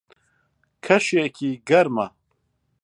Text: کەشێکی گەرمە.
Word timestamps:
کەشێکی 0.85 1.51
گەرمە. 1.69 2.07